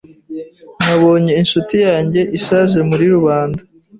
[0.83, 3.61] Nabonye inshuti yanjye ishaje muri rubanda.